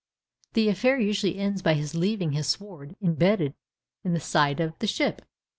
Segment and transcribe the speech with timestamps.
[0.53, 3.53] The affair usually ends by his leaving his sword embedded
[4.03, 5.21] in the side of the ship.